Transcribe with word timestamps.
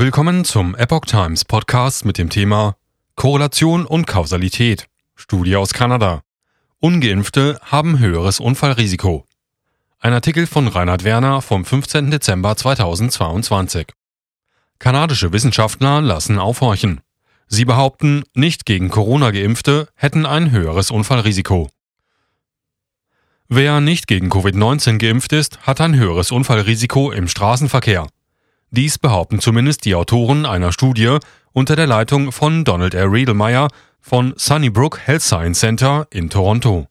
Willkommen 0.00 0.46
zum 0.46 0.74
Epoch 0.76 1.04
Times 1.04 1.44
Podcast 1.44 2.06
mit 2.06 2.16
dem 2.16 2.30
Thema 2.30 2.74
Korrelation 3.16 3.84
und 3.84 4.06
Kausalität. 4.06 4.86
Studie 5.14 5.56
aus 5.56 5.74
Kanada. 5.74 6.22
Ungeimpfte 6.78 7.60
haben 7.62 7.98
höheres 7.98 8.40
Unfallrisiko. 8.40 9.26
Ein 9.98 10.14
Artikel 10.14 10.46
von 10.46 10.68
Reinhard 10.68 11.04
Werner 11.04 11.42
vom 11.42 11.66
15. 11.66 12.10
Dezember 12.10 12.56
2022. 12.56 13.88
Kanadische 14.78 15.34
Wissenschaftler 15.34 16.00
lassen 16.00 16.38
aufhorchen. 16.38 17.02
Sie 17.46 17.66
behaupten, 17.66 18.22
nicht 18.32 18.64
gegen 18.64 18.88
Corona 18.88 19.32
geimpfte 19.32 19.86
hätten 19.96 20.24
ein 20.24 20.50
höheres 20.50 20.90
Unfallrisiko. 20.90 21.68
Wer 23.50 23.82
nicht 23.82 24.06
gegen 24.06 24.30
Covid-19 24.30 24.96
geimpft 24.96 25.34
ist, 25.34 25.60
hat 25.66 25.82
ein 25.82 25.94
höheres 25.94 26.30
Unfallrisiko 26.30 27.12
im 27.12 27.28
Straßenverkehr. 27.28 28.06
Dies 28.72 28.98
behaupten 28.98 29.40
zumindest 29.40 29.84
die 29.84 29.96
Autoren 29.96 30.46
einer 30.46 30.72
Studie 30.72 31.18
unter 31.52 31.74
der 31.74 31.88
Leitung 31.88 32.30
von 32.30 32.64
Donald 32.64 32.94
R. 32.94 33.10
Riedelmeier 33.10 33.68
von 34.00 34.32
Sunnybrook 34.36 35.00
Health 35.04 35.22
Science 35.22 35.58
Center 35.58 36.06
in 36.10 36.30
Toronto. 36.30 36.86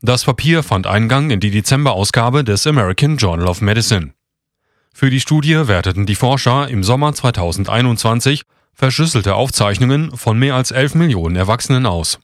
Das 0.00 0.24
Papier 0.24 0.62
fand 0.62 0.86
Eingang 0.86 1.30
in 1.30 1.40
die 1.40 1.50
Dezemberausgabe 1.50 2.42
des 2.42 2.66
American 2.66 3.18
Journal 3.18 3.48
of 3.48 3.60
Medicine. 3.60 4.14
Für 4.94 5.10
die 5.10 5.20
Studie 5.20 5.68
werteten 5.68 6.06
die 6.06 6.14
Forscher 6.14 6.68
im 6.68 6.82
Sommer 6.82 7.12
2021 7.12 8.42
verschlüsselte 8.72 9.34
Aufzeichnungen 9.34 10.16
von 10.16 10.38
mehr 10.38 10.54
als 10.54 10.70
11 10.70 10.94
Millionen 10.94 11.36
Erwachsenen 11.36 11.84
aus. 11.84 12.18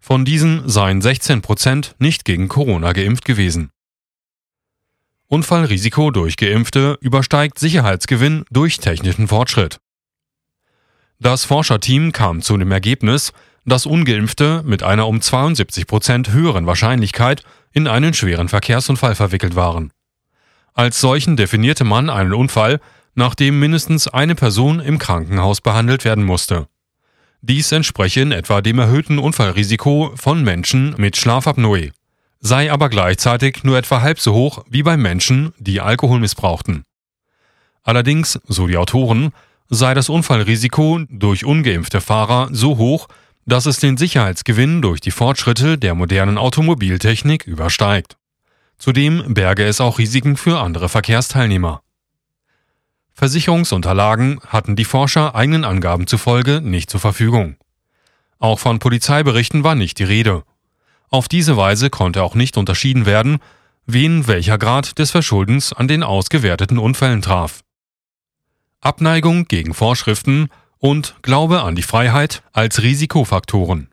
Von 0.00 0.24
diesen 0.24 0.68
seien 0.68 1.02
16 1.02 1.42
Prozent 1.42 1.94
nicht 1.98 2.24
gegen 2.24 2.48
Corona 2.48 2.92
geimpft 2.92 3.24
gewesen. 3.24 3.70
Unfallrisiko 5.28 6.12
durch 6.12 6.36
Geimpfte 6.36 6.98
übersteigt 7.00 7.58
Sicherheitsgewinn 7.58 8.44
durch 8.50 8.78
technischen 8.78 9.26
Fortschritt. 9.26 9.80
Das 11.18 11.44
Forscherteam 11.44 12.12
kam 12.12 12.42
zu 12.42 12.56
dem 12.56 12.70
Ergebnis, 12.70 13.32
dass 13.64 13.86
Ungeimpfte 13.86 14.62
mit 14.64 14.84
einer 14.84 15.08
um 15.08 15.20
72 15.20 15.88
Prozent 15.88 16.30
höheren 16.30 16.66
Wahrscheinlichkeit 16.66 17.42
in 17.72 17.88
einen 17.88 18.14
schweren 18.14 18.48
Verkehrsunfall 18.48 19.16
verwickelt 19.16 19.56
waren. 19.56 19.90
Als 20.74 21.00
solchen 21.00 21.36
definierte 21.36 21.82
man 21.82 22.08
einen 22.08 22.32
Unfall, 22.32 22.80
nachdem 23.16 23.58
mindestens 23.58 24.06
eine 24.06 24.36
Person 24.36 24.78
im 24.78 24.98
Krankenhaus 24.98 25.60
behandelt 25.60 26.04
werden 26.04 26.22
musste. 26.22 26.68
Dies 27.40 27.72
entspreche 27.72 28.20
in 28.20 28.30
etwa 28.30 28.60
dem 28.60 28.78
erhöhten 28.78 29.18
Unfallrisiko 29.18 30.12
von 30.14 30.44
Menschen 30.44 30.94
mit 30.98 31.16
Schlafapnoe 31.16 31.90
sei 32.40 32.70
aber 32.72 32.88
gleichzeitig 32.88 33.64
nur 33.64 33.78
etwa 33.78 34.00
halb 34.00 34.20
so 34.20 34.32
hoch 34.32 34.64
wie 34.68 34.82
bei 34.82 34.96
Menschen, 34.96 35.52
die 35.58 35.80
Alkohol 35.80 36.20
missbrauchten. 36.20 36.84
Allerdings, 37.82 38.38
so 38.46 38.66
die 38.66 38.76
Autoren, 38.76 39.32
sei 39.68 39.94
das 39.94 40.08
Unfallrisiko 40.08 41.00
durch 41.08 41.44
ungeimpfte 41.44 42.00
Fahrer 42.00 42.48
so 42.52 42.76
hoch, 42.76 43.08
dass 43.46 43.66
es 43.66 43.78
den 43.78 43.96
Sicherheitsgewinn 43.96 44.82
durch 44.82 45.00
die 45.00 45.12
Fortschritte 45.12 45.78
der 45.78 45.94
modernen 45.94 46.36
Automobiltechnik 46.36 47.46
übersteigt. 47.46 48.16
Zudem 48.78 49.34
berge 49.34 49.64
es 49.64 49.80
auch 49.80 49.98
Risiken 49.98 50.36
für 50.36 50.60
andere 50.60 50.88
Verkehrsteilnehmer. 50.88 51.82
Versicherungsunterlagen 53.14 54.40
hatten 54.46 54.76
die 54.76 54.84
Forscher 54.84 55.34
eigenen 55.34 55.64
Angaben 55.64 56.06
zufolge 56.06 56.60
nicht 56.60 56.90
zur 56.90 57.00
Verfügung. 57.00 57.56
Auch 58.38 58.58
von 58.58 58.78
Polizeiberichten 58.78 59.64
war 59.64 59.74
nicht 59.74 59.98
die 59.98 60.04
Rede 60.04 60.44
auf 61.10 61.28
diese 61.28 61.56
Weise 61.56 61.90
konnte 61.90 62.22
auch 62.22 62.34
nicht 62.34 62.56
unterschieden 62.56 63.06
werden, 63.06 63.38
wen 63.86 64.26
welcher 64.26 64.58
Grad 64.58 64.98
des 64.98 65.10
Verschuldens 65.10 65.72
an 65.72 65.88
den 65.88 66.02
ausgewerteten 66.02 66.78
Unfällen 66.78 67.22
traf. 67.22 67.62
Abneigung 68.80 69.46
gegen 69.46 69.74
Vorschriften 69.74 70.48
und 70.78 71.16
Glaube 71.22 71.62
an 71.62 71.74
die 71.74 71.82
Freiheit 71.82 72.42
als 72.52 72.82
Risikofaktoren. 72.82 73.88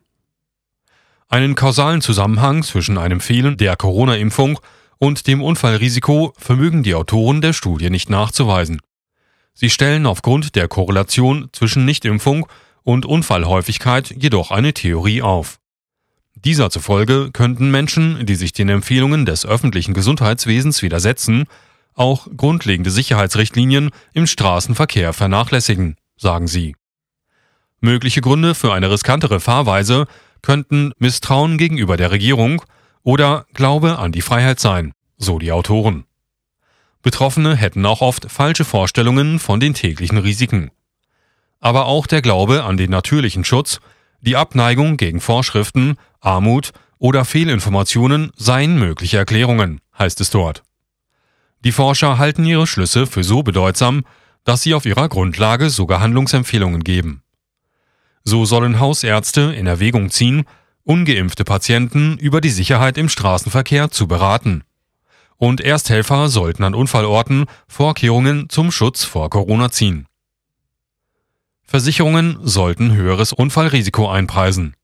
Einen 1.29 1.55
kausalen 1.55 2.01
Zusammenhang 2.01 2.63
zwischen 2.63 2.97
einem 2.97 3.19
Fehlen 3.19 3.57
der 3.57 3.75
Corona-Impfung 3.75 4.59
und 4.99 5.25
dem 5.27 5.41
Unfallrisiko 5.41 6.33
vermögen 6.37 6.83
die 6.83 6.95
Autoren 6.95 7.41
der 7.41 7.53
Studie 7.53 7.89
nicht 7.89 8.09
nachzuweisen. 8.09 8.81
Sie 9.53 9.69
stellen 9.69 10.05
aufgrund 10.05 10.55
der 10.55 10.67
Korrelation 10.67 11.49
zwischen 11.51 11.85
Nichtimpfung 11.85 12.47
und 12.83 13.05
Unfallhäufigkeit 13.05 14.11
jedoch 14.11 14.51
eine 14.51 14.73
Theorie 14.73 15.21
auf. 15.21 15.59
Dieser 16.45 16.69
zufolge 16.69 17.29
könnten 17.31 17.71
Menschen, 17.71 18.25
die 18.25 18.35
sich 18.35 18.51
den 18.51 18.67
Empfehlungen 18.67 19.25
des 19.25 19.45
öffentlichen 19.45 19.93
Gesundheitswesens 19.93 20.81
widersetzen, 20.81 21.45
auch 21.95 22.27
grundlegende 22.35 22.91
Sicherheitsrichtlinien 22.91 23.91
im 24.13 24.27
Straßenverkehr 24.27 25.13
vernachlässigen, 25.13 25.95
sagen 26.17 26.47
sie. 26.47 26.75
Mögliche 27.79 28.19
Gründe 28.19 28.55
für 28.55 28.73
eine 28.73 28.91
riskantere 28.91 29.39
Fahrweise 29.39 30.05
könnten 30.41 30.91
Misstrauen 30.97 31.57
gegenüber 31.57 31.95
der 31.95 32.11
Regierung 32.11 32.61
oder 33.03 33.45
Glaube 33.53 33.97
an 33.97 34.11
die 34.11 34.21
Freiheit 34.21 34.59
sein, 34.59 34.93
so 35.17 35.39
die 35.39 35.51
Autoren. 35.53 36.03
Betroffene 37.01 37.55
hätten 37.55 37.85
auch 37.85 38.01
oft 38.01 38.29
falsche 38.29 38.65
Vorstellungen 38.65 39.39
von 39.39 39.59
den 39.61 39.73
täglichen 39.73 40.17
Risiken. 40.17 40.71
Aber 41.61 41.85
auch 41.85 42.07
der 42.07 42.21
Glaube 42.21 42.63
an 42.63 42.75
den 42.75 42.91
natürlichen 42.91 43.45
Schutz 43.45 43.79
die 44.23 44.37
Abneigung 44.37 44.97
gegen 44.97 45.19
Vorschriften, 45.19 45.97
Armut 46.21 46.71
oder 46.97 47.25
Fehlinformationen 47.25 48.31
seien 48.35 48.79
mögliche 48.79 49.17
Erklärungen, 49.17 49.81
heißt 49.99 50.21
es 50.21 50.29
dort. 50.29 50.63
Die 51.65 51.73
Forscher 51.73 52.17
halten 52.17 52.45
ihre 52.45 52.65
Schlüsse 52.65 53.05
für 53.05 53.23
so 53.23 53.43
bedeutsam, 53.43 54.03
dass 54.45 54.61
sie 54.61 54.73
auf 54.73 54.85
ihrer 54.85 55.09
Grundlage 55.09 55.69
sogar 55.69 55.99
Handlungsempfehlungen 55.99 56.83
geben. 56.83 57.21
So 58.23 58.45
sollen 58.45 58.79
Hausärzte 58.79 59.53
in 59.55 59.67
Erwägung 59.67 60.09
ziehen, 60.09 60.45
ungeimpfte 60.83 61.43
Patienten 61.43 62.17
über 62.17 62.39
die 62.39 62.49
Sicherheit 62.49 62.97
im 62.97 63.09
Straßenverkehr 63.09 63.91
zu 63.91 64.07
beraten. 64.07 64.63
Und 65.37 65.59
Ersthelfer 65.59 66.29
sollten 66.29 66.63
an 66.63 66.75
Unfallorten 66.75 67.45
Vorkehrungen 67.67 68.47
zum 68.49 68.71
Schutz 68.71 69.03
vor 69.03 69.29
Corona 69.29 69.71
ziehen. 69.71 70.07
Versicherungen 71.73 72.37
sollten 72.43 72.93
höheres 72.93 73.33
Unfallrisiko 73.33 74.07
einpreisen. 74.07 74.75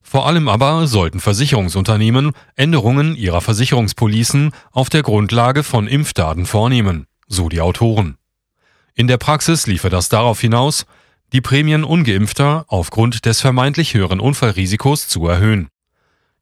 Vor 0.00 0.28
allem 0.28 0.46
aber 0.46 0.86
sollten 0.86 1.18
Versicherungsunternehmen 1.18 2.34
Änderungen 2.54 3.16
ihrer 3.16 3.40
Versicherungspolicen 3.40 4.52
auf 4.70 4.90
der 4.90 5.02
Grundlage 5.02 5.64
von 5.64 5.88
Impfdaten 5.88 6.46
vornehmen, 6.46 7.08
so 7.26 7.48
die 7.48 7.60
Autoren. 7.60 8.16
In 8.94 9.08
der 9.08 9.16
Praxis 9.16 9.66
liefe 9.66 9.90
das 9.90 10.08
darauf 10.08 10.40
hinaus, 10.40 10.86
die 11.32 11.40
Prämien 11.40 11.82
ungeimpfter 11.82 12.64
aufgrund 12.68 13.26
des 13.26 13.40
vermeintlich 13.40 13.94
höheren 13.94 14.20
Unfallrisikos 14.20 15.08
zu 15.08 15.26
erhöhen. 15.26 15.66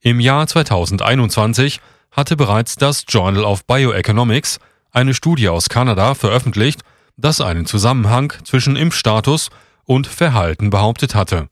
Im 0.00 0.20
Jahr 0.20 0.46
2021 0.46 1.80
hatte 2.10 2.36
bereits 2.36 2.76
das 2.76 3.06
Journal 3.08 3.44
of 3.44 3.64
Bioeconomics 3.64 4.58
eine 4.90 5.14
Studie 5.14 5.48
aus 5.48 5.70
Kanada 5.70 6.14
veröffentlicht, 6.14 6.82
das 7.16 7.40
einen 7.40 7.66
Zusammenhang 7.66 8.32
zwischen 8.44 8.76
Impfstatus 8.76 9.50
und 9.84 10.06
Verhalten 10.06 10.70
behauptet 10.70 11.14
hatte. 11.14 11.48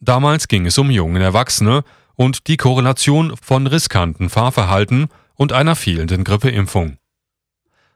Damals 0.00 0.48
ging 0.48 0.66
es 0.66 0.78
um 0.78 0.90
junge 0.90 1.22
Erwachsene 1.22 1.84
und 2.14 2.46
die 2.46 2.56
Korrelation 2.56 3.34
von 3.40 3.66
riskanten 3.66 4.30
Fahrverhalten 4.30 5.08
und 5.34 5.52
einer 5.52 5.76
fehlenden 5.76 6.24
Grippeimpfung. 6.24 6.96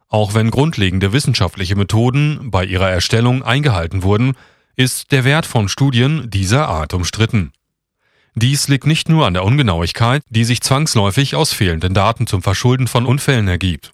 Auch 0.09 0.35
wenn 0.35 0.51
grundlegende 0.51 1.13
wissenschaftliche 1.13 1.77
Methoden 1.77 2.51
bei 2.51 2.65
ihrer 2.65 2.91
Erstellung 2.91 3.43
eingehalten 3.43 4.03
wurden, 4.03 4.35
ist 4.77 5.13
der 5.13 5.25
Wert 5.25 5.47
von 5.47 5.69
Studien 5.69 6.31
dieser 6.31 6.69
Art 6.69 6.95
umstritten. 6.95 7.53
Dies 8.35 8.69
liegt 8.69 8.87
nicht 8.87 9.09
nur 9.09 9.27
an 9.27 9.35
der 9.35 9.45
Ungenauigkeit, 9.45 10.23
die 10.29 10.45
sich 10.45 10.61
zwangsläufig 10.61 11.37
aus 11.37 11.53
fehlenden 11.53 11.95
Daten 11.95 12.27
zum 12.27 12.43
Verschulden 12.43 12.89
von 12.89 13.07
Unfällen 13.07 13.47
ergibt. 13.47 13.94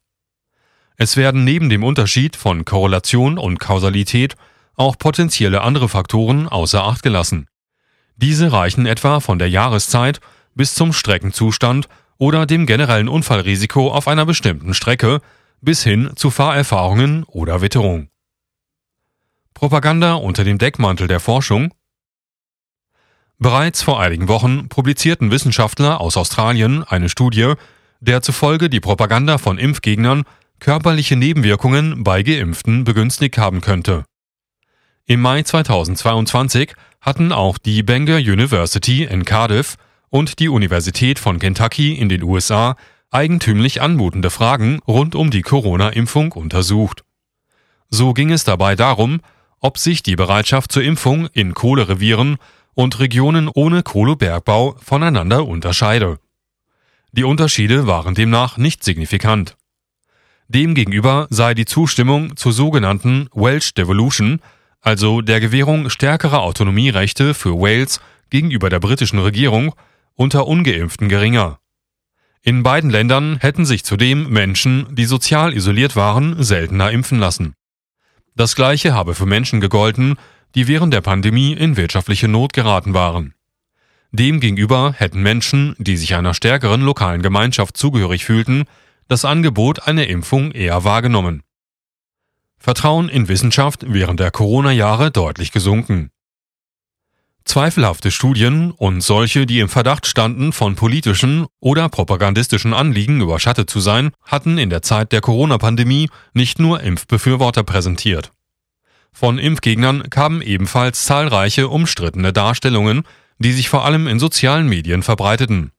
Es 1.02 1.16
werden 1.16 1.44
neben 1.44 1.70
dem 1.70 1.82
Unterschied 1.82 2.36
von 2.36 2.66
Korrelation 2.66 3.38
und 3.38 3.58
Kausalität 3.58 4.36
auch 4.76 4.98
potenzielle 4.98 5.62
andere 5.62 5.88
Faktoren 5.88 6.46
außer 6.46 6.84
Acht 6.84 7.02
gelassen. 7.02 7.46
Diese 8.16 8.52
reichen 8.52 8.84
etwa 8.84 9.20
von 9.20 9.38
der 9.38 9.48
Jahreszeit 9.48 10.20
bis 10.54 10.74
zum 10.74 10.92
Streckenzustand 10.92 11.88
oder 12.18 12.44
dem 12.44 12.66
generellen 12.66 13.08
Unfallrisiko 13.08 13.90
auf 13.90 14.08
einer 14.08 14.26
bestimmten 14.26 14.74
Strecke 14.74 15.22
bis 15.62 15.82
hin 15.82 16.10
zu 16.16 16.30
Fahrerfahrungen 16.30 17.24
oder 17.24 17.62
Witterung. 17.62 18.10
Propaganda 19.54 20.16
unter 20.16 20.44
dem 20.44 20.58
Deckmantel 20.58 21.08
der 21.08 21.20
Forschung 21.20 21.72
Bereits 23.38 23.80
vor 23.82 24.02
einigen 24.02 24.28
Wochen 24.28 24.68
publizierten 24.68 25.30
Wissenschaftler 25.30 25.98
aus 25.98 26.18
Australien 26.18 26.84
eine 26.84 27.08
Studie, 27.08 27.54
der 28.00 28.20
zufolge 28.20 28.68
die 28.68 28.80
Propaganda 28.80 29.38
von 29.38 29.56
Impfgegnern 29.56 30.24
körperliche 30.60 31.16
Nebenwirkungen 31.16 32.04
bei 32.04 32.22
Geimpften 32.22 32.84
begünstigt 32.84 33.38
haben 33.38 33.60
könnte. 33.60 34.04
Im 35.06 35.20
Mai 35.20 35.42
2022 35.42 36.74
hatten 37.00 37.32
auch 37.32 37.58
die 37.58 37.82
Bangor 37.82 38.18
University 38.18 39.04
in 39.04 39.24
Cardiff 39.24 39.76
und 40.10 40.38
die 40.38 40.48
Universität 40.48 41.18
von 41.18 41.38
Kentucky 41.38 41.94
in 41.94 42.08
den 42.08 42.22
USA 42.22 42.76
eigentümlich 43.10 43.80
anmutende 43.82 44.30
Fragen 44.30 44.80
rund 44.86 45.14
um 45.14 45.30
die 45.30 45.42
Corona-Impfung 45.42 46.32
untersucht. 46.32 47.02
So 47.88 48.12
ging 48.12 48.30
es 48.30 48.44
dabei 48.44 48.76
darum, 48.76 49.20
ob 49.58 49.78
sich 49.78 50.02
die 50.02 50.16
Bereitschaft 50.16 50.72
zur 50.72 50.82
Impfung 50.82 51.26
in 51.32 51.54
Kohlerevieren 51.54 52.36
und 52.74 53.00
Regionen 53.00 53.48
ohne 53.52 53.82
Kohlebergbau 53.82 54.76
voneinander 54.80 55.46
unterscheide. 55.46 56.18
Die 57.12 57.24
Unterschiede 57.24 57.86
waren 57.86 58.14
demnach 58.14 58.56
nicht 58.56 58.84
signifikant. 58.84 59.56
Demgegenüber 60.52 61.28
sei 61.30 61.54
die 61.54 61.64
Zustimmung 61.64 62.36
zur 62.36 62.52
sogenannten 62.52 63.28
Welsh 63.32 63.72
Devolution, 63.74 64.40
also 64.80 65.20
der 65.20 65.38
Gewährung 65.38 65.90
stärkerer 65.90 66.42
Autonomierechte 66.42 67.34
für 67.34 67.52
Wales 67.52 68.00
gegenüber 68.30 68.68
der 68.68 68.80
britischen 68.80 69.20
Regierung, 69.20 69.76
unter 70.16 70.48
ungeimpften 70.48 71.08
geringer. 71.08 71.60
In 72.42 72.64
beiden 72.64 72.90
Ländern 72.90 73.38
hätten 73.38 73.64
sich 73.64 73.84
zudem 73.84 74.28
Menschen, 74.28 74.92
die 74.96 75.04
sozial 75.04 75.54
isoliert 75.54 75.94
waren, 75.94 76.42
seltener 76.42 76.90
impfen 76.90 77.20
lassen. 77.20 77.54
Das 78.34 78.56
gleiche 78.56 78.92
habe 78.92 79.14
für 79.14 79.26
Menschen 79.26 79.60
gegolten, 79.60 80.16
die 80.56 80.66
während 80.66 80.92
der 80.92 81.00
Pandemie 81.00 81.52
in 81.52 81.76
wirtschaftliche 81.76 82.26
Not 82.26 82.54
geraten 82.54 82.92
waren. 82.92 83.34
Demgegenüber 84.10 84.94
hätten 84.96 85.22
Menschen, 85.22 85.76
die 85.78 85.96
sich 85.96 86.16
einer 86.16 86.34
stärkeren 86.34 86.80
lokalen 86.80 87.22
Gemeinschaft 87.22 87.76
zugehörig 87.76 88.24
fühlten, 88.24 88.64
das 89.10 89.24
Angebot 89.24 89.88
einer 89.88 90.06
Impfung 90.06 90.52
eher 90.52 90.84
wahrgenommen. 90.84 91.42
Vertrauen 92.58 93.08
in 93.08 93.26
Wissenschaft 93.26 93.84
während 93.88 94.20
der 94.20 94.30
Corona-Jahre 94.30 95.10
deutlich 95.10 95.50
gesunken. 95.50 96.10
Zweifelhafte 97.44 98.12
Studien 98.12 98.70
und 98.70 99.00
solche, 99.00 99.46
die 99.46 99.58
im 99.58 99.68
Verdacht 99.68 100.06
standen, 100.06 100.52
von 100.52 100.76
politischen 100.76 101.46
oder 101.58 101.88
propagandistischen 101.88 102.72
Anliegen 102.72 103.20
überschattet 103.20 103.68
zu 103.68 103.80
sein, 103.80 104.12
hatten 104.22 104.58
in 104.58 104.70
der 104.70 104.82
Zeit 104.82 105.10
der 105.10 105.22
Corona-Pandemie 105.22 106.08
nicht 106.32 106.60
nur 106.60 106.80
Impfbefürworter 106.80 107.64
präsentiert. 107.64 108.30
Von 109.12 109.38
Impfgegnern 109.38 110.08
kamen 110.08 110.40
ebenfalls 110.40 111.04
zahlreiche 111.04 111.66
umstrittene 111.66 112.32
Darstellungen, 112.32 113.02
die 113.40 113.52
sich 113.52 113.70
vor 113.70 113.84
allem 113.84 114.06
in 114.06 114.20
sozialen 114.20 114.68
Medien 114.68 115.02
verbreiteten. 115.02 115.72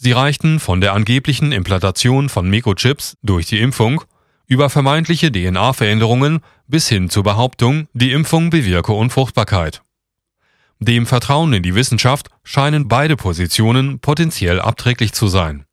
Sie 0.00 0.12
reichten 0.12 0.60
von 0.60 0.80
der 0.80 0.92
angeblichen 0.92 1.50
Implantation 1.50 2.28
von 2.28 2.48
Mikrochips 2.48 3.16
durch 3.22 3.46
die 3.46 3.58
Impfung 3.58 4.04
über 4.46 4.70
vermeintliche 4.70 5.32
DNA-Veränderungen 5.32 6.38
bis 6.68 6.88
hin 6.88 7.10
zur 7.10 7.24
Behauptung, 7.24 7.88
die 7.94 8.12
Impfung 8.12 8.48
bewirke 8.50 8.92
Unfruchtbarkeit. 8.92 9.82
Dem 10.78 11.04
Vertrauen 11.04 11.52
in 11.52 11.64
die 11.64 11.74
Wissenschaft 11.74 12.28
scheinen 12.44 12.86
beide 12.86 13.16
Positionen 13.16 13.98
potenziell 13.98 14.60
abträglich 14.60 15.12
zu 15.12 15.26
sein. 15.26 15.64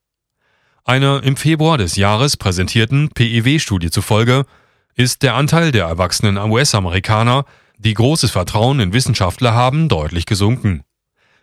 Einer 0.83 1.21
im 1.23 1.37
Februar 1.37 1.77
des 1.77 1.95
Jahres 1.95 2.35
präsentierten 2.35 3.09
PEW-Studie 3.09 3.91
zufolge 3.91 4.45
ist 4.95 5.21
der 5.21 5.35
Anteil 5.35 5.71
der 5.71 5.85
erwachsenen 5.85 6.37
US-Amerikaner, 6.37 7.45
die 7.77 7.93
großes 7.93 8.31
Vertrauen 8.31 8.79
in 8.79 8.91
Wissenschaftler 8.91 9.53
haben, 9.53 9.87
deutlich 9.87 10.25
gesunken. 10.25 10.83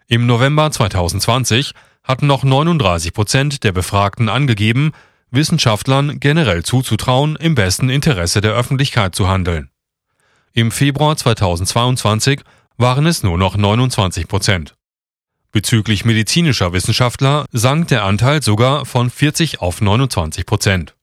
Im 0.08 0.26
November 0.26 0.70
2020 0.70 1.74
hatten 2.04 2.26
noch 2.26 2.44
39 2.44 3.12
Prozent 3.12 3.64
der 3.64 3.72
Befragten 3.72 4.28
angegeben, 4.28 4.92
Wissenschaftlern 5.30 6.20
generell 6.20 6.62
zuzutrauen, 6.62 7.36
im 7.36 7.54
besten 7.54 7.88
Interesse 7.88 8.40
der 8.40 8.52
Öffentlichkeit 8.52 9.14
zu 9.14 9.28
handeln. 9.28 9.70
Im 10.52 10.70
Februar 10.70 11.16
2022 11.16 12.42
waren 12.76 13.06
es 13.06 13.22
nur 13.22 13.38
noch 13.38 13.56
29 13.56 14.28
Prozent. 14.28 14.74
Bezüglich 15.50 16.04
medizinischer 16.04 16.72
Wissenschaftler 16.72 17.46
sank 17.52 17.88
der 17.88 18.04
Anteil 18.04 18.42
sogar 18.42 18.84
von 18.86 19.10
40 19.10 19.60
auf 19.60 19.80
29 19.80 20.46
Prozent. 20.46 20.94